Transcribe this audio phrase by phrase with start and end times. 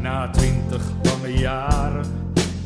[0.00, 2.04] Na twintig lange jaren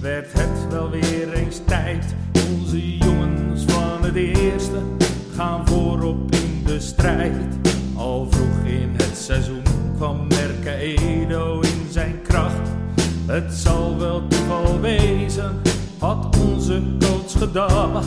[0.00, 2.14] werd het wel weer eens tijd.
[2.50, 4.82] Onze jongens van het eerste
[5.36, 7.58] gaan voorop in de strijd.
[7.96, 9.62] Al vroeg in het seizoen
[9.96, 12.68] kwam Merke Edo in zijn kracht.
[13.26, 15.60] Het zal wel toeval wezen,
[15.98, 18.06] had onze coach gedacht.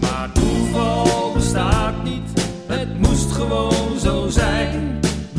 [0.00, 3.89] Maar toeval bestaat niet, het moest gewoon.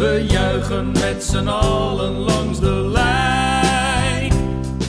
[0.01, 4.33] We juichen met z'n allen langs de lijn.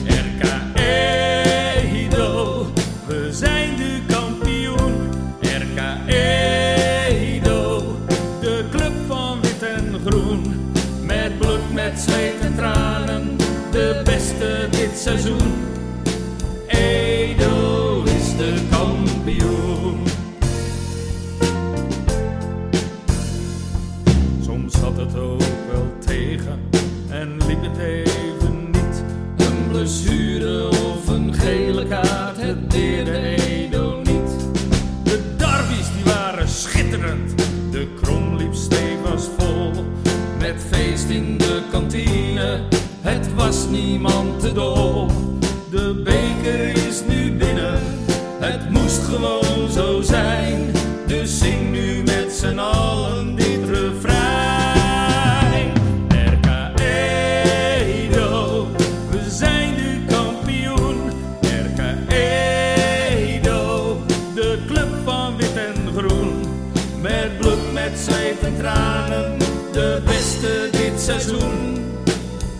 [0.05, 2.65] RK Edo,
[3.07, 5.09] we zijn de kampioen.
[5.41, 7.83] RK Edo,
[8.41, 10.71] de club van wit en groen.
[11.01, 13.37] Met bloed, met zweet en tranen,
[13.71, 15.52] de beste dit seizoen.
[29.83, 34.31] Blessure of een gele kaart, het deerde Edo niet.
[35.03, 37.37] De derbies die waren schitterend,
[37.71, 39.71] de krom liep stevig vol.
[40.39, 42.59] Met feest in de kantine,
[43.01, 45.07] het was niemand te dol.
[45.69, 47.79] De beker is nu binnen,
[48.39, 50.71] het moest gewoon zo zijn.
[51.07, 51.62] Dus zing
[68.13, 69.37] zweep en tranen,
[69.71, 71.85] de beste dit seizoen.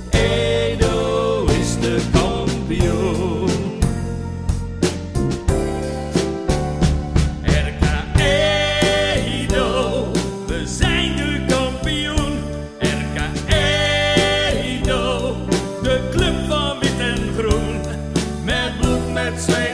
[0.09, 3.49] Edo is de kampioen.
[7.43, 7.83] RK
[8.17, 10.11] Edo,
[10.47, 12.37] we zijn de kampioen.
[12.79, 13.21] RK
[13.53, 15.35] Edo,
[15.83, 17.81] de club van wit en groen.
[18.43, 19.72] Met bloed, met zweet.